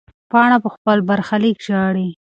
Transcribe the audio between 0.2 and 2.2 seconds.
پاڼه په خپل برخلیک ژاړي.